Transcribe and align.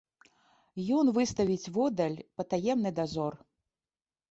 Ён 0.99 1.11
выставіць 1.17 1.71
воддаль 1.77 2.17
патаемны 2.41 2.95
дазор. 3.03 3.33